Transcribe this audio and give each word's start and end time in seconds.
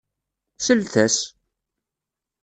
Slet-as! 0.57 1.17